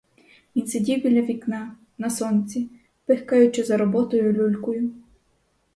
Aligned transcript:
Він 0.55 0.67
сидів 0.67 1.03
біля 1.03 1.21
вікна, 1.21 1.75
на 1.97 2.09
сонці, 2.09 2.69
пихкаючи 3.05 3.63
за 3.63 3.77
роботою 3.77 4.33
люлькою. 4.33 4.91